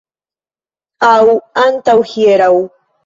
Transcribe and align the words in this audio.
Aŭ 1.09 1.33
antaŭhieraŭ. 1.65 2.53